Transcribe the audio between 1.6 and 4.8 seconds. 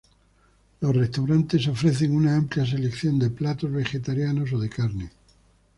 ofrecen una amplia selección de platos vegetarianos o de